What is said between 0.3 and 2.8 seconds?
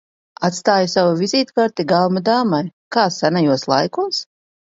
Atstāja savu vizītkarti galma dāmai,